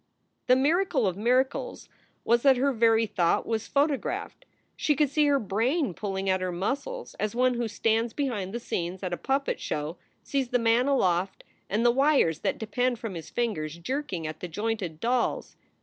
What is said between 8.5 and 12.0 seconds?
the scenes at a puppet show sees the man aloft and the